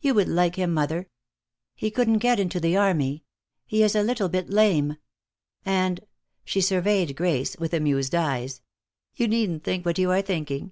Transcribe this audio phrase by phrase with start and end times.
[0.00, 1.08] "You would like him, mother.
[1.74, 3.24] He couldn't get into the army.
[3.66, 4.98] He is a little bit lame.
[5.64, 5.98] And"
[6.44, 8.62] she surveyed Grace with amused eyes,
[9.16, 10.70] "you needn't think what you are thinking.